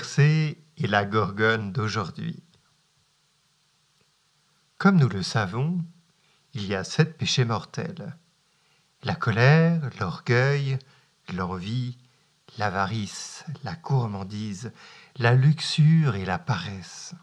Persée 0.00 0.56
et 0.78 0.86
la 0.86 1.04
Gorgone 1.04 1.72
d'aujourd'hui. 1.72 2.42
Comme 4.78 4.96
nous 4.96 5.10
le 5.10 5.22
savons, 5.22 5.84
il 6.54 6.64
y 6.64 6.74
a 6.74 6.84
sept 6.84 7.18
péchés 7.18 7.44
mortels. 7.44 8.16
La 9.02 9.14
colère, 9.14 9.90
l'orgueil, 10.00 10.78
l'envie, 11.34 11.98
l'avarice, 12.56 13.44
la 13.62 13.74
gourmandise, 13.74 14.72
la 15.18 15.34
luxure 15.34 16.14
et 16.14 16.24
la 16.24 16.38
paresse. 16.38 17.14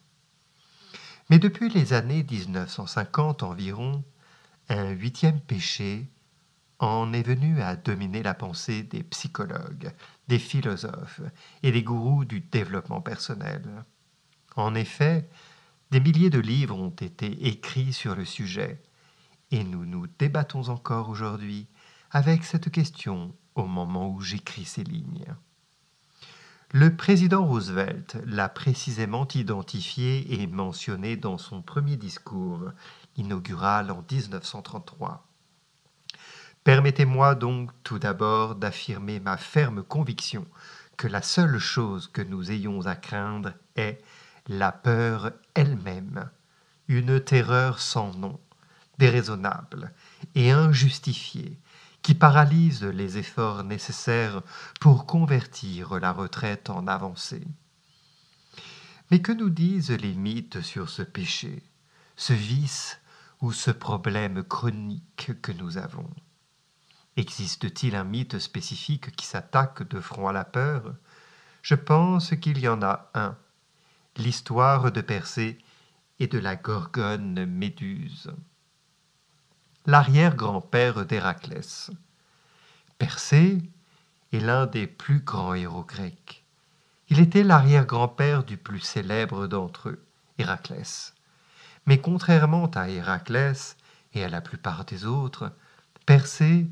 Mais 1.31 1.39
depuis 1.39 1.69
les 1.69 1.93
années 1.93 2.23
1950 2.29 3.41
environ, 3.41 4.03
un 4.69 4.91
huitième 4.91 5.41
péché 5.41 6.05
en 6.79 7.11
est 7.13 7.23
venu 7.23 7.61
à 7.61 7.75
dominer 7.75 8.21
la 8.23 8.33
pensée 8.33 8.83
des 8.83 9.03
psychologues, 9.03 9.91
des 10.27 10.39
philosophes 10.39 11.21
et 11.63 11.71
des 11.71 11.83
gourous 11.83 12.25
du 12.25 12.41
développement 12.41 13.01
personnel. 13.01 13.63
En 14.55 14.75
effet, 14.75 15.27
des 15.91 15.99
milliers 15.99 16.29
de 16.29 16.39
livres 16.39 16.77
ont 16.77 16.89
été 16.89 17.47
écrits 17.47 17.93
sur 17.93 18.15
le 18.15 18.25
sujet, 18.25 18.81
et 19.51 19.63
nous 19.63 19.85
nous 19.85 20.07
débattons 20.19 20.69
encore 20.69 21.09
aujourd'hui 21.09 21.67
avec 22.11 22.43
cette 22.43 22.69
question 22.69 23.33
au 23.55 23.65
moment 23.65 24.09
où 24.09 24.21
j'écris 24.21 24.65
ces 24.65 24.83
lignes. 24.83 25.33
Le 26.73 26.95
président 26.95 27.45
Roosevelt 27.45 28.17
l'a 28.25 28.49
précisément 28.49 29.25
identifié 29.33 30.41
et 30.41 30.47
mentionné 30.47 31.15
dans 31.15 31.37
son 31.37 31.61
premier 31.61 31.95
discours 31.95 32.71
inaugural 33.15 33.89
en 33.89 34.03
1933. 34.11 35.26
Permettez-moi 36.67 37.35
donc 37.35 37.71
tout 37.83 37.97
d'abord 37.97 38.55
d'affirmer 38.55 39.21
ma 39.21 39.37
ferme 39.37 39.83
conviction 39.83 40.45
que 40.97 41.07
la 41.07 41.21
seule 41.21 41.59
chose 41.59 42.09
que 42.11 42.21
nous 42.21 42.51
ayons 42.51 42.85
à 42.87 42.97
craindre 42.97 43.53
est 43.77 44.03
la 44.49 44.73
peur 44.73 45.31
elle-même, 45.53 46.29
une 46.89 47.21
terreur 47.21 47.79
sans 47.79 48.13
nom, 48.15 48.37
déraisonnable 48.97 49.93
et 50.35 50.51
injustifiée, 50.51 51.57
qui 52.01 52.15
paralyse 52.15 52.83
les 52.83 53.17
efforts 53.17 53.63
nécessaires 53.63 54.41
pour 54.81 55.05
convertir 55.05 55.97
la 56.01 56.11
retraite 56.11 56.69
en 56.69 56.85
avancée. 56.87 57.47
Mais 59.09 59.21
que 59.21 59.31
nous 59.31 59.51
disent 59.51 59.91
les 59.91 60.15
mythes 60.15 60.59
sur 60.59 60.89
ce 60.89 61.03
péché, 61.03 61.63
ce 62.17 62.33
vice 62.33 62.99
ou 63.39 63.53
ce 63.53 63.71
problème 63.71 64.43
chronique 64.43 65.31
que 65.41 65.53
nous 65.53 65.77
avons? 65.77 66.09
Existe-t-il 67.17 67.95
un 67.95 68.03
mythe 68.03 68.37
spécifique 68.37 69.15
qui 69.15 69.25
s'attaque 69.25 69.87
de 69.89 69.99
front 69.99 70.27
à 70.27 70.33
la 70.33 70.45
peur? 70.45 70.93
Je 71.63 71.73
pense 71.73 72.35
qu'il 72.35 72.59
y 72.59 72.67
en 72.67 72.83
a 72.83 73.09
un. 73.15 73.35
L'histoire 74.17 74.91
de 74.91 75.01
Persée 75.01 75.57
et 76.19 76.27
de 76.27 76.37
la 76.37 76.55
gorgone 76.55 77.45
Méduse. 77.45 78.31
L'arrière-grand-père 79.87 81.07
d'Héraclès. 81.07 81.89
Persée 82.99 83.63
est 84.31 84.39
l'un 84.39 84.67
des 84.67 84.85
plus 84.85 85.21
grands 85.21 85.55
héros 85.55 85.83
grecs. 85.83 86.43
Il 87.09 87.19
était 87.19 87.43
l'arrière-grand-père 87.43 88.43
du 88.43 88.57
plus 88.57 88.81
célèbre 88.81 89.47
d'entre 89.47 89.89
eux, 89.89 90.05
Héraclès. 90.37 91.15
Mais 91.87 91.99
contrairement 91.99 92.67
à 92.75 92.89
Héraclès 92.89 93.75
et 94.13 94.23
à 94.23 94.29
la 94.29 94.41
plupart 94.41 94.85
des 94.85 95.05
autres, 95.05 95.51
Persée 96.05 96.67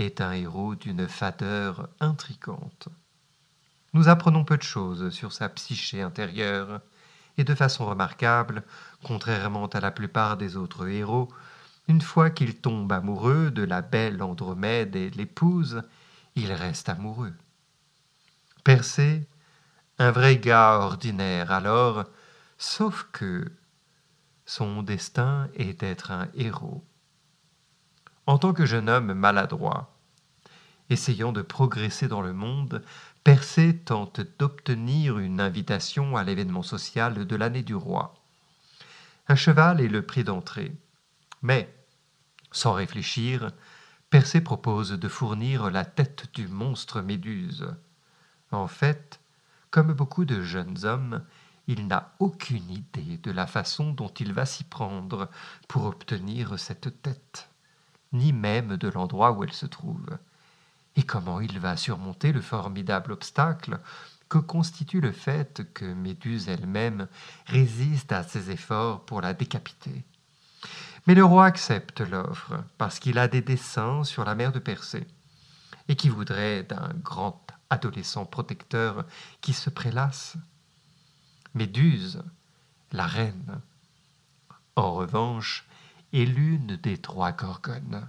est 0.00 0.20
un 0.20 0.32
héros 0.32 0.74
d'une 0.74 1.08
fadeur 1.08 1.88
intrigante. 2.00 2.88
Nous 3.92 4.08
apprenons 4.08 4.44
peu 4.44 4.56
de 4.56 4.62
choses 4.62 5.10
sur 5.10 5.32
sa 5.32 5.48
psyché 5.48 6.02
intérieure, 6.02 6.80
et 7.38 7.44
de 7.44 7.54
façon 7.54 7.86
remarquable, 7.86 8.62
contrairement 9.04 9.66
à 9.66 9.80
la 9.80 9.90
plupart 9.90 10.36
des 10.36 10.56
autres 10.56 10.88
héros, 10.88 11.28
une 11.88 12.00
fois 12.00 12.30
qu'il 12.30 12.56
tombe 12.56 12.92
amoureux 12.92 13.50
de 13.50 13.62
la 13.62 13.82
belle 13.82 14.22
Andromède 14.22 14.94
et 14.94 15.10
l'épouse, 15.10 15.82
il 16.36 16.52
reste 16.52 16.88
amoureux. 16.88 17.32
Persée, 18.62 19.26
un 19.98 20.10
vrai 20.10 20.36
gars 20.36 20.78
ordinaire 20.78 21.50
alors, 21.50 22.04
sauf 22.58 23.08
que 23.12 23.50
son 24.46 24.82
destin 24.82 25.48
est 25.54 25.80
d'être 25.80 26.10
un 26.10 26.28
héros. 26.34 26.84
En 28.26 28.38
tant 28.38 28.52
que 28.52 28.66
jeune 28.66 28.88
homme 28.88 29.12
maladroit, 29.14 29.96
essayant 30.90 31.32
de 31.32 31.42
progresser 31.42 32.08
dans 32.08 32.20
le 32.20 32.32
monde, 32.32 32.82
Persée 33.22 33.76
tente 33.76 34.22
d'obtenir 34.38 35.18
une 35.18 35.40
invitation 35.40 36.16
à 36.16 36.24
l'événement 36.24 36.62
social 36.62 37.26
de 37.26 37.36
l'année 37.36 37.62
du 37.62 37.74
roi. 37.74 38.14
Un 39.28 39.34
cheval 39.34 39.80
est 39.80 39.88
le 39.88 40.02
prix 40.02 40.24
d'entrée. 40.24 40.72
Mais, 41.42 41.72
sans 42.50 42.72
réfléchir, 42.72 43.52
Persée 44.08 44.40
propose 44.40 44.92
de 44.92 45.08
fournir 45.08 45.70
la 45.70 45.84
tête 45.84 46.32
du 46.34 46.48
monstre 46.48 47.02
Méduse. 47.02 47.68
En 48.50 48.66
fait, 48.66 49.20
comme 49.70 49.92
beaucoup 49.92 50.24
de 50.24 50.40
jeunes 50.40 50.84
hommes, 50.84 51.22
il 51.66 51.86
n'a 51.86 52.14
aucune 52.20 52.70
idée 52.70 53.18
de 53.18 53.30
la 53.30 53.46
façon 53.46 53.92
dont 53.92 54.08
il 54.08 54.32
va 54.32 54.46
s'y 54.46 54.64
prendre 54.64 55.28
pour 55.68 55.84
obtenir 55.84 56.58
cette 56.58 57.02
tête 57.02 57.49
ni 58.12 58.32
même 58.32 58.76
de 58.76 58.88
l'endroit 58.88 59.32
où 59.32 59.44
elle 59.44 59.52
se 59.52 59.66
trouve. 59.66 60.06
Et 60.96 61.02
comment 61.02 61.40
il 61.40 61.58
va 61.58 61.76
surmonter 61.76 62.32
le 62.32 62.40
formidable 62.40 63.12
obstacle 63.12 63.78
que 64.28 64.38
constitue 64.38 65.00
le 65.00 65.12
fait 65.12 65.72
que 65.74 65.84
Méduse 65.84 66.48
elle-même 66.48 67.08
résiste 67.46 68.12
à 68.12 68.22
ses 68.22 68.50
efforts 68.50 69.04
pour 69.04 69.20
la 69.20 69.34
décapiter. 69.34 70.04
Mais 71.06 71.14
le 71.14 71.24
roi 71.24 71.46
accepte 71.46 72.00
l'offre 72.00 72.62
parce 72.78 72.98
qu'il 72.98 73.18
a 73.18 73.28
des 73.28 73.40
desseins 73.40 74.04
sur 74.04 74.24
la 74.24 74.34
mer 74.34 74.52
de 74.52 74.58
Persée 74.58 75.06
et 75.88 75.96
qui 75.96 76.08
voudrait 76.08 76.62
d'un 76.62 76.90
grand 77.02 77.44
adolescent 77.70 78.24
protecteur 78.24 79.04
qui 79.40 79.52
se 79.52 79.70
prélasse. 79.70 80.36
Méduse, 81.54 82.22
la 82.92 83.06
reine, 83.06 83.60
en 84.76 84.92
revanche, 84.92 85.66
est 86.12 86.24
l'une 86.24 86.76
des 86.76 86.98
trois 86.98 87.32
gorgones. 87.32 88.08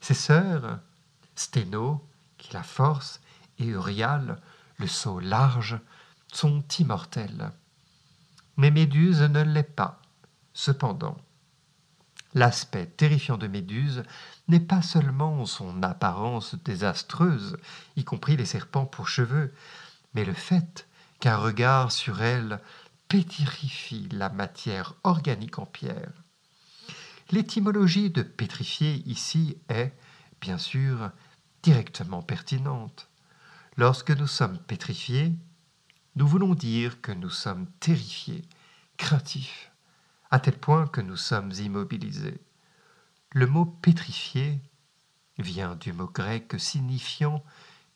Ses 0.00 0.14
sœurs, 0.14 0.80
Sténo, 1.34 2.04
qui 2.38 2.52
la 2.52 2.62
force, 2.62 3.20
et 3.58 3.70
Euryale, 3.70 4.40
le 4.78 4.86
saut 4.86 5.20
large, 5.20 5.78
sont 6.32 6.64
immortelles. 6.78 7.52
Mais 8.56 8.70
Méduse 8.70 9.22
ne 9.22 9.42
l'est 9.42 9.62
pas. 9.62 10.00
Cependant, 10.54 11.16
l'aspect 12.34 12.86
terrifiant 12.86 13.38
de 13.38 13.46
Méduse 13.46 14.02
n'est 14.48 14.60
pas 14.60 14.82
seulement 14.82 15.46
son 15.46 15.82
apparence 15.82 16.54
désastreuse, 16.56 17.56
y 17.96 18.04
compris 18.04 18.36
les 18.36 18.44
serpents 18.44 18.86
pour 18.86 19.08
cheveux, 19.08 19.54
mais 20.14 20.24
le 20.24 20.34
fait 20.34 20.86
qu'un 21.20 21.36
regard 21.36 21.92
sur 21.92 22.22
elle 22.22 22.60
pétrifie 23.08 24.08
la 24.10 24.28
matière 24.28 24.94
organique 25.04 25.58
en 25.58 25.66
pierre. 25.66 26.12
L'étymologie 27.32 28.10
de 28.10 28.22
pétrifier 28.22 29.02
ici 29.08 29.56
est, 29.70 29.94
bien 30.42 30.58
sûr, 30.58 31.10
directement 31.62 32.20
pertinente. 32.20 33.08
Lorsque 33.78 34.10
nous 34.10 34.26
sommes 34.26 34.58
pétrifiés, 34.58 35.32
nous 36.14 36.26
voulons 36.26 36.54
dire 36.54 37.00
que 37.00 37.10
nous 37.10 37.30
sommes 37.30 37.68
terrifiés, 37.80 38.42
craintifs, 38.98 39.72
à 40.30 40.40
tel 40.40 40.58
point 40.58 40.86
que 40.86 41.00
nous 41.00 41.16
sommes 41.16 41.52
immobilisés. 41.52 42.38
Le 43.30 43.46
mot 43.46 43.64
pétrifié 43.64 44.60
vient 45.38 45.74
du 45.76 45.94
mot 45.94 46.08
grec 46.08 46.54
signifiant 46.58 47.42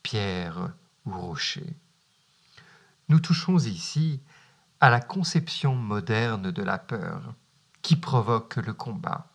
pierre 0.03 0.73
ou 1.05 1.13
rocher. 1.13 1.77
Nous 3.11 3.21
touchons 3.21 3.59
ici 3.59 4.23
à 4.81 4.89
la 4.89 5.03
conception 5.03 5.75
moderne 5.75 6.51
de 6.51 6.63
la 6.63 6.79
peur 6.79 7.35
qui 7.87 7.95
provoque 7.95 8.57
le 8.57 8.73
combat, 8.73 9.29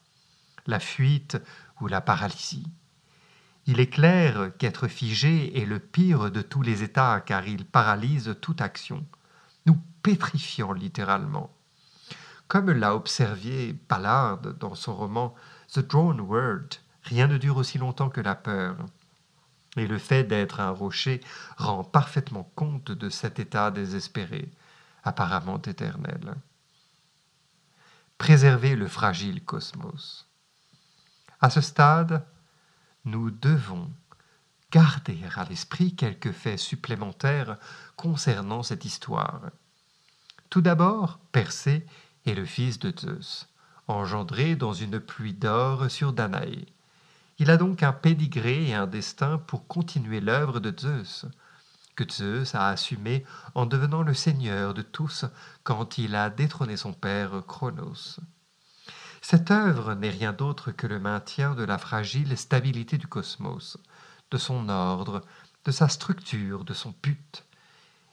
la 0.68 0.81
fuite 0.81 1.42
ou 1.80 1.88
la 1.88 2.01
paralysie. 2.01 2.68
Il 3.65 3.80
est 3.80 3.88
clair 3.88 4.51
qu'être 4.57 4.89
figé 4.89 5.57
est 5.57 5.65
le 5.65 5.80
pire 5.80 6.30
de 6.30 6.42
tous 6.42 6.62
les 6.62 6.83
états 6.83 7.21
car 7.21 7.48
il 7.48 7.63
paralyse 7.63 8.36
toute 8.42 8.59
action, 8.59 9.06
nous 9.65 9.77
pétrifiant 10.03 10.74
littéralement. 10.74 11.50
Comme 12.50 12.71
l'a 12.71 12.94
observé 12.94 13.74
Ballard 13.88 14.42
dans 14.42 14.75
son 14.75 14.98
roman 14.98 15.33
The 15.71 15.80
Drawn 15.80 16.19
Word, 16.19 16.68
rien 17.03 17.27
ne 17.27 17.38
dure 17.38 17.56
aussi 17.56 17.77
longtemps 17.77 18.09
que 18.09 18.19
la 18.19 18.36
peur. 18.36 18.75
Et 19.77 19.88
le 19.88 19.98
fait 19.98 20.25
d'être 20.25 20.59
un 20.59 20.71
rocher 20.71 21.21
rend 21.56 21.86
parfaitement 21.86 22.51
compte 22.56 22.92
de 22.92 23.07
cet 23.07 23.39
état 23.39 23.71
désespéré, 23.71 24.51
apparemment 25.06 25.62
éternel. 25.62 26.36
Préserver 28.22 28.76
le 28.76 28.88
fragile 28.88 29.44
cosmos. 29.44 30.28
À 31.40 31.50
ce 31.50 31.60
stade, 31.60 32.24
nous 33.04 33.32
devons 33.32 33.90
garder 34.72 35.18
à 35.36 35.44
l'esprit 35.46 35.96
quelques 35.96 36.32
faits 36.32 36.60
supplémentaires 36.60 37.58
concernant 37.96 38.62
cette 38.62 38.86
histoire. 38.86 39.50
Tout 40.52 40.62
d'abord, 40.62 41.18
Persée 41.32 41.84
est 42.28 42.36
le 42.36 42.46
fils 42.46 42.78
de 42.78 42.94
Zeus, 42.96 43.48
engendré 43.88 44.56
dans 44.56 44.74
une 44.74 45.00
pluie 45.00 45.34
d'or 45.34 45.90
sur 45.90 46.14
Danaé. 46.14 46.68
Il 47.40 47.50
a 47.50 47.58
donc 47.58 47.82
un 47.82 47.92
pédigré 47.92 48.68
et 48.68 48.76
un 48.76 48.86
destin 48.86 49.40
pour 49.40 49.66
continuer 49.66 50.20
l'œuvre 50.20 50.60
de 50.60 50.72
Zeus, 50.80 51.26
que 51.96 52.04
Zeus 52.10 52.56
a 52.56 52.70
assumé 52.70 53.26
en 53.56 53.66
devenant 53.66 54.04
le 54.04 54.14
seigneur 54.14 54.74
de 54.74 54.82
tous 54.82 55.26
quand 55.64 55.98
il 55.98 56.16
a 56.16 56.30
détrôné 56.30 56.78
son 56.78 56.94
père 56.94 57.44
Chronos. 57.48 58.20
Cette 59.22 59.52
œuvre 59.52 59.94
n'est 59.94 60.10
rien 60.10 60.34
d'autre 60.34 60.72
que 60.72 60.88
le 60.88 61.00
maintien 61.00 61.54
de 61.54 61.64
la 61.64 61.78
fragile 61.78 62.36
stabilité 62.38 62.98
du 62.98 63.08
cosmos, 63.08 63.78
de 64.32 64.38
son 64.38 64.68
ordre, 64.70 65.22
de 65.66 65.72
sa 65.72 65.88
structure, 65.88 66.64
de 66.64 66.74
son 66.74 66.94
but. 67.04 67.46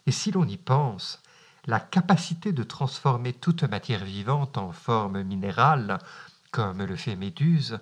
Et 0.06 0.12
si 0.12 0.30
l'on 0.30 0.46
y 0.46 0.58
pense, 0.58 1.22
la 1.66 1.80
capacité 1.80 2.52
de 2.52 2.62
transformer 2.62 3.32
toute 3.32 3.62
matière 3.62 4.04
vivante 4.04 4.58
en 4.58 4.72
forme 4.72 5.22
minérale, 5.22 5.98
comme 6.50 6.82
le 6.82 6.96
fait 6.96 7.16
Méduse, 7.16 7.78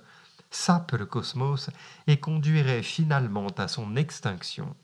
sape 0.51 0.93
le 0.93 1.07
cosmos 1.07 1.71
et 2.07 2.19
conduirait 2.19 2.83
finalement 2.83 3.49
à 3.59 3.69
son 3.69 3.97
extinction. 3.97 4.75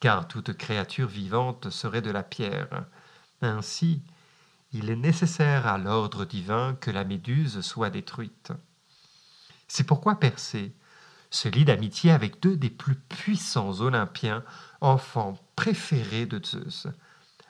Car 0.00 0.28
toute 0.28 0.56
créature 0.56 1.08
vivante 1.08 1.70
serait 1.70 2.02
de 2.02 2.10
la 2.10 2.22
pierre. 2.22 2.86
Ainsi, 3.42 4.02
il 4.72 4.90
est 4.90 4.96
nécessaire 4.96 5.66
à 5.66 5.78
l'ordre 5.78 6.24
divin 6.24 6.76
que 6.80 6.90
la 6.90 7.04
méduse 7.04 7.60
soit 7.62 7.90
détruite. 7.90 8.52
C'est 9.66 9.84
pourquoi 9.84 10.20
Persée 10.20 10.74
se 11.30 11.48
lie 11.48 11.64
d'amitié 11.64 12.10
avec 12.10 12.40
deux 12.40 12.56
des 12.56 12.70
plus 12.70 12.94
puissants 12.94 13.80
Olympiens, 13.80 14.44
enfants 14.80 15.34
préférés 15.56 16.26
de 16.26 16.42
Zeus, 16.44 16.86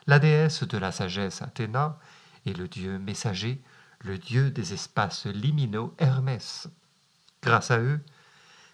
la 0.07 0.19
déesse 0.19 0.63
de 0.63 0.77
la 0.77 0.91
sagesse 0.91 1.41
Athéna 1.41 1.97
et 2.45 2.53
le 2.53 2.67
dieu 2.67 2.99
messager, 2.99 3.61
le 4.01 4.17
dieu 4.17 4.49
des 4.51 4.73
espaces 4.73 5.27
liminaux 5.27 5.93
Hermès. 5.97 6.67
Grâce 7.41 7.71
à 7.71 7.79
eux, 7.79 8.01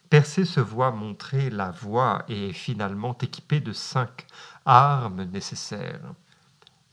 Persée 0.10 0.46
se 0.46 0.60
voit 0.60 0.92
montrer 0.92 1.50
la 1.50 1.72
voie 1.72 2.24
et 2.28 2.50
est 2.50 2.54
finalement 2.54 3.18
équipé 3.18 3.60
de 3.60 3.74
cinq 3.74 4.28
armes 4.66 5.24
nécessaires 5.24 6.14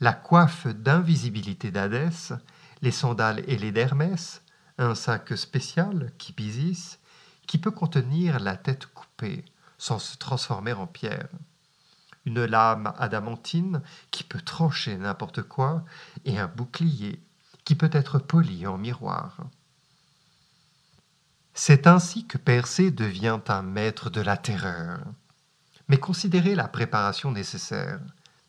la 0.02 0.12
coiffe 0.12 0.66
d'invisibilité 0.66 1.70
d'Hadès, 1.70 2.32
les 2.82 2.90
sandales 2.90 3.48
ailées 3.48 3.70
d'Hermès, 3.70 4.42
un 4.76 4.96
sac 4.96 5.38
spécial, 5.38 6.10
Kipisis, 6.18 6.98
qui 7.46 7.56
peut 7.56 7.70
contenir 7.70 8.40
la 8.40 8.56
tête 8.56 8.86
coupée 8.86 9.44
sans 9.78 10.00
se 10.00 10.16
transformer 10.16 10.72
en 10.72 10.88
pierre, 10.88 11.28
une 12.24 12.44
lame 12.44 12.92
adamantine 12.98 13.80
qui 14.10 14.24
peut 14.24 14.40
trancher 14.40 14.96
n'importe 14.96 15.42
quoi, 15.42 15.84
et 16.24 16.36
un 16.36 16.48
bouclier 16.48 17.22
qui 17.64 17.76
peut 17.76 17.90
être 17.92 18.18
poli 18.18 18.66
en 18.66 18.78
miroir. 18.78 19.36
C'est 21.54 21.86
ainsi 21.86 22.26
que 22.26 22.38
Persée 22.38 22.90
devient 22.90 23.40
un 23.48 23.62
maître 23.62 24.08
de 24.08 24.20
la 24.20 24.36
terreur. 24.36 25.00
Mais 25.88 25.98
considérez 25.98 26.54
la 26.54 26.68
préparation 26.68 27.30
nécessaire. 27.30 28.00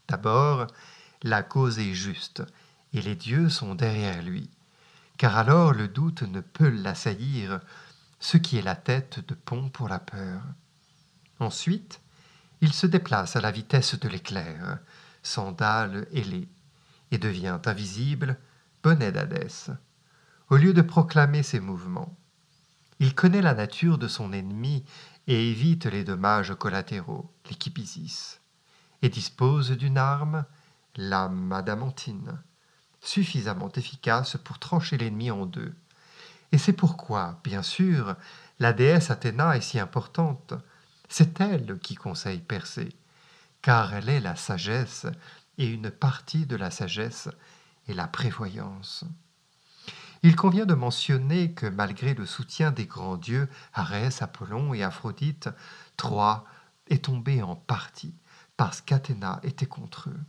D'abord, 0.08 0.68
la 1.22 1.44
cause 1.44 1.80
est 1.80 1.94
juste, 1.94 2.44
et 2.94 3.02
les 3.02 3.16
dieux 3.16 3.50
sont 3.50 3.76
derrière 3.76 4.22
lui, 4.22 4.50
car 5.18 5.38
alors 5.38 5.74
le 5.74 5.88
doute 5.88 6.22
ne 6.24 6.40
peut 6.40 6.70
l'assaillir, 6.70 7.60
ce 8.20 8.38
qui 8.38 8.58
est 8.58 8.62
la 8.62 8.76
tête 8.76 9.26
de 9.28 9.34
pont 9.34 9.70
pour 9.70 9.90
la 9.90 10.00
peur. 10.00 10.42
Ensuite, 11.40 12.00
il 12.62 12.72
se 12.72 12.88
déplace 12.88 13.36
à 13.36 13.42
la 13.42 13.52
vitesse 13.52 14.00
de 14.00 14.08
l'éclair, 14.08 14.80
sandales 15.24 16.08
ailées, 16.14 16.48
et 17.12 17.18
devient 17.18 17.60
invisible, 17.66 18.38
bonnet 18.82 19.12
d'Hadès, 19.12 19.72
au 20.50 20.56
lieu 20.56 20.74
de 20.74 20.82
proclamer 20.82 21.44
ses 21.44 21.60
mouvements. 21.60 22.16
Il 23.00 23.16
connaît 23.16 23.42
la 23.42 23.54
nature 23.54 23.98
de 23.98 24.08
son 24.08 24.34
ennemi 24.34 24.84
et 25.28 25.52
évite 25.52 25.86
les 25.86 26.04
dommages 26.04 26.54
collatéraux, 26.56 27.32
l'équipisis, 27.50 28.42
et 29.02 29.10
dispose 29.10 29.72
d'une 29.72 29.98
arme 29.98 30.46
la 30.96 31.32
adamantine, 31.52 32.40
suffisamment 33.02 33.72
efficace 33.72 34.38
pour 34.44 34.60
trancher 34.60 34.98
l'ennemi 34.98 35.32
en 35.32 35.46
deux. 35.46 35.74
Et 36.52 36.58
c'est 36.58 36.74
pourquoi, 36.74 37.40
bien 37.44 37.64
sûr, 37.64 38.16
la 38.60 38.74
déesse 38.74 39.10
Athéna 39.10 39.58
est 39.58 39.62
si 39.62 39.80
importante. 39.80 40.54
C'est 41.10 41.42
elle 41.42 41.80
qui 41.80 41.96
conseille 41.96 42.42
Persée, 42.42 42.96
car 43.62 43.94
elle 43.94 44.10
est 44.10 44.20
la 44.20 44.36
sagesse, 44.36 45.08
et 45.58 45.66
une 45.68 45.90
partie 45.90 46.46
de 46.46 46.56
la 46.56 46.72
sagesse 46.72 47.30
est 47.88 47.94
la 47.94 48.08
prévoyance. 48.08 49.06
Il 50.26 50.38
convient 50.38 50.66
de 50.66 50.74
mentionner 50.74 51.52
que 51.52 51.66
malgré 51.66 52.14
le 52.14 52.26
soutien 52.26 52.72
des 52.72 52.86
grands 52.86 53.18
dieux, 53.18 53.50
Arès, 53.74 54.22
Apollon 54.22 54.74
et 54.74 54.82
Aphrodite, 54.82 55.50
Troie 55.98 56.46
est 56.88 57.06
tombée 57.06 57.42
en 57.42 57.58
partie 57.58 58.16
parce 58.56 58.80
qu'Athéna 58.80 59.42
était 59.44 59.66
contre 59.66 60.10
eux. 60.10 60.20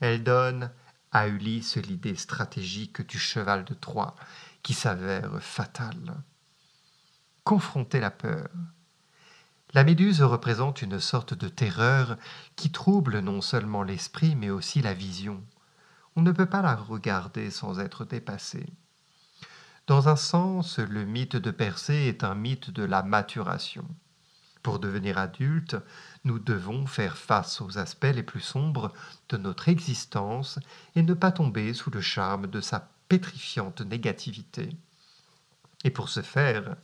Elle 0.00 0.24
donne 0.24 0.72
à 1.12 1.28
Ulysse 1.28 1.76
l'idée 1.76 2.16
stratégique 2.16 3.06
du 3.06 3.18
cheval 3.20 3.64
de 3.64 3.74
Troie, 3.74 4.16
qui 4.64 4.74
s'avère 4.74 5.40
fatale. 5.40 6.14
Confronter 7.44 8.00
la 8.00 8.10
peur. 8.10 8.48
La 9.74 9.84
méduse 9.84 10.22
représente 10.22 10.82
une 10.82 10.98
sorte 10.98 11.34
de 11.34 11.48
terreur 11.48 12.16
qui 12.56 12.72
trouble 12.72 13.20
non 13.20 13.40
seulement 13.40 13.84
l'esprit, 13.84 14.34
mais 14.34 14.50
aussi 14.50 14.82
la 14.82 14.94
vision. 14.94 15.40
On 16.16 16.22
ne 16.22 16.32
peut 16.32 16.46
pas 16.46 16.62
la 16.62 16.74
regarder 16.74 17.50
sans 17.52 17.78
être 17.78 18.04
dépassé. 18.04 18.66
Dans 19.86 20.08
un 20.08 20.16
sens, 20.16 20.78
le 20.78 21.04
mythe 21.04 21.36
de 21.36 21.50
Persée 21.50 22.08
est 22.08 22.24
un 22.24 22.34
mythe 22.34 22.70
de 22.70 22.84
la 22.84 23.02
maturation. 23.02 23.84
Pour 24.62 24.78
devenir 24.78 25.18
adulte, 25.18 25.76
nous 26.24 26.38
devons 26.38 26.86
faire 26.86 27.18
face 27.18 27.60
aux 27.60 27.76
aspects 27.76 28.04
les 28.14 28.22
plus 28.22 28.40
sombres 28.40 28.94
de 29.28 29.36
notre 29.36 29.68
existence 29.68 30.58
et 30.96 31.02
ne 31.02 31.12
pas 31.12 31.32
tomber 31.32 31.74
sous 31.74 31.90
le 31.90 32.00
charme 32.00 32.46
de 32.46 32.62
sa 32.62 32.88
pétrifiante 33.10 33.82
négativité. 33.82 34.70
Et 35.84 35.90
pour 35.90 36.08
ce 36.08 36.22
faire, 36.22 36.76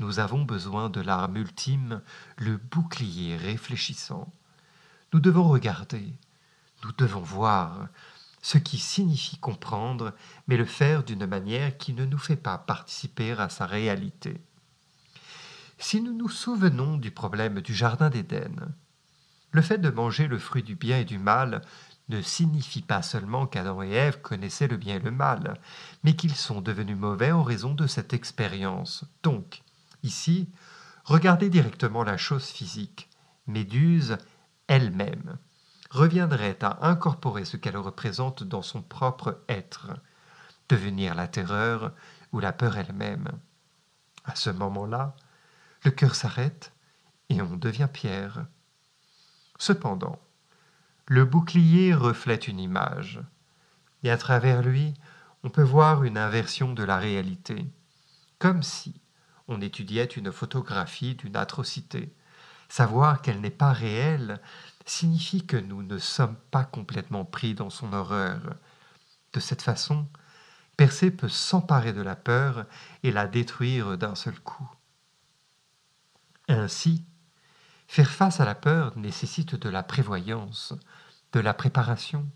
nous 0.00 0.18
avons 0.18 0.42
besoin 0.42 0.90
de 0.90 1.00
l'arme 1.00 1.36
ultime, 1.36 2.02
le 2.36 2.56
bouclier 2.56 3.36
réfléchissant. 3.36 4.32
Nous 5.12 5.20
devons 5.20 5.48
regarder, 5.48 6.12
nous 6.82 6.92
devons 6.98 7.20
voir, 7.20 7.86
ce 8.42 8.58
qui 8.58 8.78
signifie 8.78 9.38
comprendre, 9.38 10.14
mais 10.46 10.56
le 10.56 10.64
faire 10.64 11.04
d'une 11.04 11.26
manière 11.26 11.76
qui 11.76 11.92
ne 11.92 12.04
nous 12.04 12.18
fait 12.18 12.36
pas 12.36 12.58
participer 12.58 13.32
à 13.32 13.48
sa 13.48 13.66
réalité. 13.66 14.40
Si 15.78 16.00
nous 16.00 16.12
nous 16.12 16.28
souvenons 16.28 16.96
du 16.96 17.10
problème 17.10 17.60
du 17.60 17.74
Jardin 17.74 18.10
d'Éden, 18.10 18.74
le 19.52 19.62
fait 19.62 19.78
de 19.78 19.90
manger 19.90 20.28
le 20.28 20.38
fruit 20.38 20.62
du 20.62 20.74
bien 20.74 20.98
et 20.98 21.04
du 21.04 21.18
mal 21.18 21.62
ne 22.08 22.22
signifie 22.22 22.82
pas 22.82 23.02
seulement 23.02 23.46
qu'Adam 23.46 23.82
et 23.82 23.90
Ève 23.90 24.20
connaissaient 24.20 24.68
le 24.68 24.76
bien 24.76 24.96
et 24.96 25.00
le 25.00 25.10
mal, 25.10 25.58
mais 26.02 26.14
qu'ils 26.16 26.34
sont 26.34 26.60
devenus 26.60 26.96
mauvais 26.96 27.32
en 27.32 27.42
raison 27.42 27.74
de 27.74 27.86
cette 27.86 28.12
expérience. 28.12 29.04
Donc, 29.22 29.62
ici, 30.02 30.48
regardez 31.04 31.48
directement 31.50 32.04
la 32.04 32.16
chose 32.16 32.46
physique. 32.46 33.08
Méduse 33.46 34.18
elle-même 34.66 35.38
reviendrait 35.90 36.58
à 36.62 36.88
incorporer 36.88 37.44
ce 37.44 37.56
qu'elle 37.56 37.76
représente 37.76 38.44
dans 38.44 38.62
son 38.62 38.80
propre 38.80 39.42
être, 39.48 39.90
devenir 40.68 41.14
la 41.14 41.28
terreur 41.28 41.92
ou 42.32 42.40
la 42.40 42.52
peur 42.52 42.76
elle-même. 42.76 43.28
À 44.24 44.36
ce 44.36 44.50
moment-là, 44.50 45.16
le 45.84 45.90
cœur 45.90 46.14
s'arrête 46.14 46.72
et 47.28 47.42
on 47.42 47.56
devient 47.56 47.88
pierre. 47.92 48.46
Cependant, 49.58 50.20
le 51.06 51.24
bouclier 51.24 51.92
reflète 51.92 52.46
une 52.46 52.60
image, 52.60 53.20
et 54.04 54.10
à 54.10 54.16
travers 54.16 54.62
lui, 54.62 54.94
on 55.42 55.50
peut 55.50 55.62
voir 55.62 56.04
une 56.04 56.18
inversion 56.18 56.72
de 56.72 56.84
la 56.84 56.98
réalité, 56.98 57.66
comme 58.38 58.62
si 58.62 59.00
on 59.48 59.60
étudiait 59.60 60.04
une 60.04 60.30
photographie 60.30 61.16
d'une 61.16 61.36
atrocité. 61.36 62.14
Savoir 62.68 63.20
qu'elle 63.20 63.40
n'est 63.40 63.50
pas 63.50 63.72
réelle 63.72 64.40
signifie 64.90 65.46
que 65.46 65.56
nous 65.56 65.82
ne 65.82 65.98
sommes 65.98 66.36
pas 66.50 66.64
complètement 66.64 67.24
pris 67.24 67.54
dans 67.54 67.70
son 67.70 67.92
horreur. 67.92 68.40
De 69.32 69.40
cette 69.40 69.62
façon, 69.62 70.06
Persée 70.76 71.10
peut 71.10 71.28
s'emparer 71.28 71.92
de 71.92 72.02
la 72.02 72.16
peur 72.16 72.66
et 73.02 73.12
la 73.12 73.26
détruire 73.26 73.96
d'un 73.96 74.14
seul 74.14 74.38
coup. 74.40 74.68
Ainsi, 76.48 77.04
faire 77.86 78.10
face 78.10 78.40
à 78.40 78.44
la 78.44 78.54
peur 78.56 78.96
nécessite 78.98 79.54
de 79.54 79.68
la 79.68 79.82
prévoyance, 79.82 80.74
de 81.32 81.40
la 81.40 81.54
préparation 81.54 82.26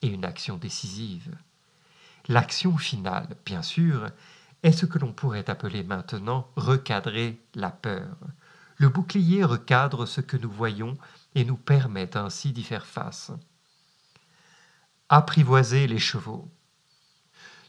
et 0.00 0.08
une 0.08 0.24
action 0.24 0.56
décisive. 0.56 1.36
L'action 2.28 2.78
finale, 2.78 3.36
bien 3.44 3.62
sûr, 3.62 4.10
est 4.62 4.72
ce 4.72 4.86
que 4.86 4.98
l'on 4.98 5.12
pourrait 5.12 5.50
appeler 5.50 5.82
maintenant 5.82 6.48
recadrer 6.56 7.38
la 7.54 7.70
peur. 7.70 8.16
Le 8.82 8.88
bouclier 8.88 9.44
recadre 9.44 10.08
ce 10.08 10.20
que 10.20 10.36
nous 10.36 10.50
voyons 10.50 10.98
et 11.36 11.44
nous 11.44 11.56
permet 11.56 12.16
ainsi 12.16 12.50
d'y 12.50 12.64
faire 12.64 12.84
face. 12.84 13.30
Apprivoiser 15.08 15.86
les 15.86 16.00
chevaux. 16.00 16.50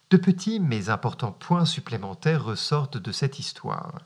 De 0.10 0.18
petits 0.18 0.60
mais 0.60 0.90
importants 0.90 1.32
points 1.32 1.66
supplémentaires 1.66 2.44
ressortent 2.44 2.98
de 2.98 3.12
cette 3.12 3.38
histoire. 3.38 4.00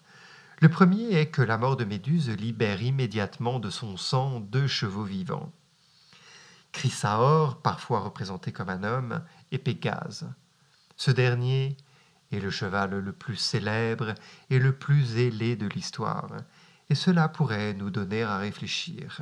Le 0.59 0.67
premier 0.67 1.13
est 1.13 1.27
que 1.27 1.41
la 1.41 1.57
mort 1.57 1.77
de 1.77 1.85
Méduse 1.85 2.29
libère 2.29 2.81
immédiatement 2.81 3.61
de 3.61 3.69
son 3.69 3.95
sang 3.95 4.41
deux 4.41 4.67
chevaux 4.67 5.05
vivants. 5.05 5.53
Chrysaor, 6.73 7.61
parfois 7.61 8.01
représenté 8.01 8.51
comme 8.51 8.67
un 8.67 8.83
homme, 8.83 9.23
et 9.53 9.59
Pégase. 9.59 10.29
Ce 10.97 11.11
dernier 11.11 11.77
est 12.33 12.41
le 12.41 12.49
cheval 12.49 12.89
le 12.99 13.13
plus 13.13 13.37
célèbre 13.37 14.13
et 14.49 14.59
le 14.59 14.73
plus 14.73 15.17
ailé 15.17 15.55
de 15.55 15.67
l'histoire, 15.67 16.27
et 16.89 16.95
cela 16.95 17.27
pourrait 17.27 17.73
nous 17.73 17.89
donner 17.89 18.23
à 18.23 18.37
réfléchir. 18.37 19.21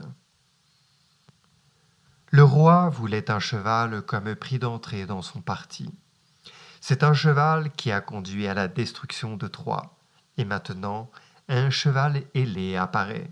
Le 2.29 2.43
roi 2.43 2.89
voulait 2.89 3.31
un 3.31 3.39
cheval 3.39 4.01
comme 4.01 4.35
prix 4.35 4.59
d'entrée 4.59 5.05
dans 5.05 5.21
son 5.21 5.41
parti. 5.41 5.89
C'est 6.81 7.03
un 7.03 7.13
cheval 7.13 7.71
qui 7.71 7.91
a 7.91 8.01
conduit 8.01 8.47
à 8.47 8.53
la 8.53 8.67
destruction 8.67 9.37
de 9.37 9.47
Troie, 9.47 9.97
et 10.37 10.45
maintenant 10.45 11.09
un 11.47 11.69
cheval 11.69 12.23
ailé 12.33 12.75
apparaît. 12.75 13.31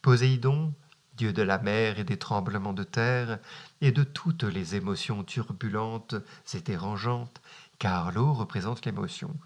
Poséidon, 0.00 0.72
dieu 1.14 1.32
de 1.32 1.42
la 1.42 1.58
mer 1.58 1.98
et 1.98 2.04
des 2.04 2.18
tremblements 2.18 2.72
de 2.72 2.84
terre, 2.84 3.38
et 3.80 3.92
de 3.92 4.02
toutes 4.02 4.44
les 4.44 4.74
émotions 4.74 5.24
turbulentes 5.24 6.14
et 6.54 6.60
dérangeantes, 6.60 7.40
car 7.78 8.12
l'eau 8.12 8.32
représente 8.32 8.84
l'émotion, 8.86 9.36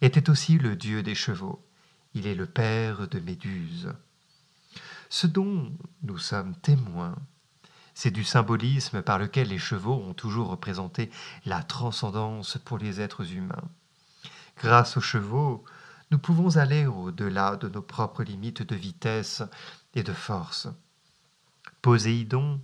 était 0.00 0.30
aussi 0.30 0.58
le 0.58 0.76
dieu 0.76 1.02
des 1.02 1.14
chevaux. 1.14 1.62
Il 2.14 2.26
est 2.26 2.34
le 2.34 2.46
père 2.46 3.08
de 3.08 3.20
Méduse. 3.20 3.92
Ce 5.10 5.26
dont 5.26 5.72
nous 6.02 6.18
sommes 6.18 6.56
témoins, 6.56 7.16
c'est 7.94 8.10
du 8.10 8.24
symbolisme 8.24 9.02
par 9.02 9.18
lequel 9.18 9.48
les 9.48 9.58
chevaux 9.58 9.94
ont 9.94 10.14
toujours 10.14 10.48
représenté 10.48 11.10
la 11.44 11.62
transcendance 11.62 12.58
pour 12.64 12.78
les 12.78 13.00
êtres 13.00 13.32
humains. 13.32 13.68
Grâce 14.58 14.96
aux 14.96 15.02
chevaux, 15.02 15.64
nous 16.10 16.18
pouvons 16.18 16.56
aller 16.56 16.86
au-delà 16.86 17.56
de 17.56 17.68
nos 17.68 17.82
propres 17.82 18.22
limites 18.22 18.62
de 18.62 18.76
vitesse 18.76 19.42
et 19.94 20.02
de 20.02 20.12
force. 20.12 20.68
Poséidon 21.82 22.60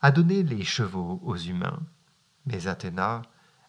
a 0.00 0.10
donné 0.10 0.42
les 0.42 0.64
chevaux 0.64 1.20
aux 1.22 1.36
humains, 1.36 1.80
mais 2.46 2.66
Athéna 2.66 3.22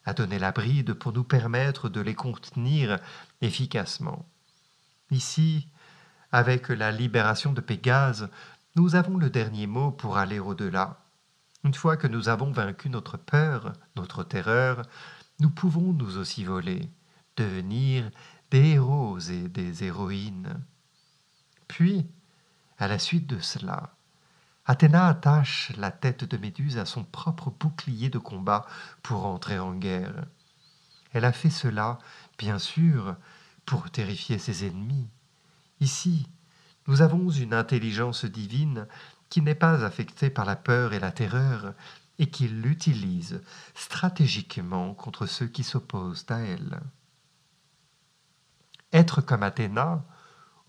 a 0.05 0.13
donné 0.13 0.39
la 0.39 0.51
bride 0.51 0.93
pour 0.93 1.13
nous 1.13 1.23
permettre 1.23 1.89
de 1.89 2.01
les 2.01 2.15
contenir 2.15 2.99
efficacement. 3.41 4.25
Ici, 5.13 5.67
avec 6.31 6.69
la 6.69 6.91
libération 6.91 7.53
de 7.53 7.61
Pégase, 7.61 8.29
nous 8.75 8.95
avons 8.95 9.17
le 9.17 9.29
dernier 9.29 9.67
mot 9.67 9.91
pour 9.91 10.17
aller 10.17 10.39
au-delà. 10.39 11.05
Une 11.63 11.75
fois 11.75 11.97
que 11.97 12.07
nous 12.07 12.29
avons 12.29 12.51
vaincu 12.51 12.89
notre 12.89 13.17
peur, 13.17 13.73
notre 13.95 14.23
terreur, 14.23 14.81
nous 15.39 15.51
pouvons 15.51 15.93
nous 15.93 16.17
aussi 16.17 16.43
voler, 16.43 16.89
devenir 17.37 18.09
des 18.49 18.69
héros 18.69 19.19
et 19.19 19.47
des 19.49 19.83
héroïnes. 19.83 20.59
Puis, 21.67 22.07
à 22.79 22.87
la 22.87 22.97
suite 22.97 23.27
de 23.27 23.37
cela, 23.37 23.93
Athéna 24.65 25.07
attache 25.07 25.71
la 25.77 25.91
tête 25.91 26.23
de 26.23 26.37
Méduse 26.37 26.79
à 26.79 26.85
son 26.85 27.03
propre 27.03 27.51
bouclier 27.51 28.09
de 28.09 28.17
combat 28.17 28.65
pour 29.03 29.27
entrer 29.27 29.59
en 29.59 29.75
guerre. 29.75 30.25
Elle 31.11 31.25
a 31.25 31.31
fait 31.33 31.51
cela, 31.51 31.99
bien 32.39 32.57
sûr, 32.57 33.15
pour 33.65 33.89
terrifier 33.89 34.37
ses 34.37 34.65
ennemis. 34.65 35.07
Ici, 35.79 36.27
nous 36.87 37.01
avons 37.01 37.29
une 37.29 37.53
intelligence 37.53 38.25
divine 38.25 38.87
qui 39.29 39.41
n'est 39.41 39.55
pas 39.55 39.83
affectée 39.83 40.29
par 40.29 40.45
la 40.45 40.55
peur 40.55 40.93
et 40.93 40.99
la 40.99 41.11
terreur, 41.11 41.73
et 42.19 42.29
qui 42.29 42.47
l'utilise 42.47 43.41
stratégiquement 43.73 44.93
contre 44.93 45.25
ceux 45.25 45.47
qui 45.47 45.63
s'opposent 45.63 46.25
à 46.29 46.39
elle. 46.39 46.79
Être 48.91 49.21
comme 49.21 49.43
Athéna, 49.43 50.05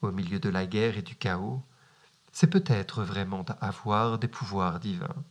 au 0.01 0.11
milieu 0.11 0.39
de 0.39 0.49
la 0.49 0.67
guerre 0.67 0.97
et 0.97 1.03
du 1.03 1.17
chaos, 1.17 1.63
c'est 2.33 2.47
peut-être 2.47 3.03
vraiment 3.03 3.45
avoir 3.61 4.19
des 4.19 4.29
pouvoirs 4.29 4.81
divins. 4.81 5.25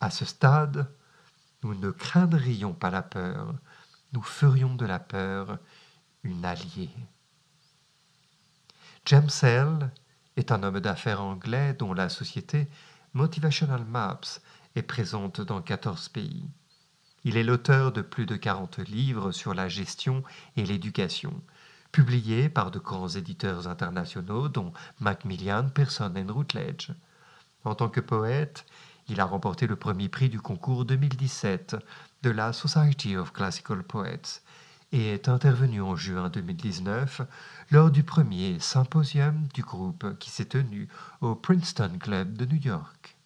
À 0.00 0.10
ce 0.10 0.24
stade, 0.24 0.88
nous 1.62 1.74
ne 1.74 1.90
craindrions 1.90 2.72
pas 2.72 2.90
la 2.90 3.02
peur, 3.02 3.54
nous 4.12 4.22
ferions 4.22 4.74
de 4.76 4.86
la 4.86 5.00
peur 5.00 5.58
une 6.22 6.44
alliée. 6.44 6.90
James 9.06 9.30
Hale 9.42 9.90
est 10.36 10.52
un 10.52 10.62
homme 10.62 10.80
d'affaires 10.80 11.22
anglais 11.22 11.74
dont 11.74 11.92
la 11.92 12.08
société 12.08 12.68
Motivational 13.14 13.84
Maps 13.84 14.40
est 14.76 14.82
présente 14.82 15.40
dans 15.40 15.62
14 15.62 16.08
pays. 16.10 16.44
Il 17.24 17.36
est 17.36 17.44
l'auteur 17.44 17.90
de 17.92 18.02
plus 18.02 18.26
de 18.26 18.36
40 18.36 18.78
livres 18.78 19.32
sur 19.32 19.54
la 19.54 19.68
gestion 19.68 20.22
et 20.56 20.64
l'éducation, 20.64 21.42
publié 21.90 22.48
par 22.48 22.70
de 22.70 22.78
grands 22.78 23.08
éditeurs 23.08 23.66
internationaux 23.66 24.48
dont 24.48 24.72
Macmillan, 25.00 25.68
Pearson 25.70 26.12
et 26.14 26.22
Routledge. 26.22 26.90
En 27.64 27.74
tant 27.74 27.88
que 27.88 28.00
poète, 28.00 28.66
il 29.08 29.20
a 29.20 29.24
remporté 29.24 29.66
le 29.66 29.76
premier 29.76 30.08
prix 30.08 30.28
du 30.28 30.40
concours 30.40 30.84
2017 30.84 31.76
de 32.22 32.30
la 32.30 32.52
Society 32.52 33.16
of 33.16 33.32
Classical 33.32 33.82
Poets 33.82 34.42
et 34.92 35.12
est 35.12 35.28
intervenu 35.28 35.80
en 35.82 35.96
juin 35.96 36.30
2019 36.30 37.22
lors 37.70 37.90
du 37.90 38.02
premier 38.02 38.58
symposium 38.60 39.46
du 39.54 39.62
groupe 39.62 40.18
qui 40.18 40.30
s'est 40.30 40.46
tenu 40.46 40.88
au 41.20 41.34
Princeton 41.34 41.92
Club 42.00 42.36
de 42.36 42.46
New 42.46 42.60
York. 42.60 43.16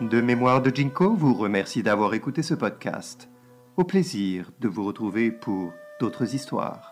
De 0.00 0.20
Mémoire 0.20 0.60
de 0.60 0.74
Jinko 0.74 1.14
vous 1.14 1.34
remercie 1.34 1.82
d'avoir 1.82 2.14
écouté 2.14 2.42
ce 2.42 2.54
podcast. 2.54 3.28
Au 3.76 3.84
plaisir 3.84 4.50
de 4.58 4.66
vous 4.66 4.84
retrouver 4.84 5.30
pour 5.30 5.72
d'autres 6.00 6.34
histoires. 6.34 6.89